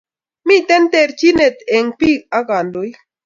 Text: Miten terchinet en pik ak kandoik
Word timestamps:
Miten 0.47 0.83
terchinet 0.91 1.57
en 1.77 1.85
pik 1.99 2.19
ak 2.37 2.45
kandoik 2.49 2.95